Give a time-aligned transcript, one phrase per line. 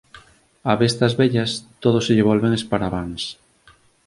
[0.71, 1.51] A bestas vellas,
[1.83, 3.23] todo se lle volven esparaváns.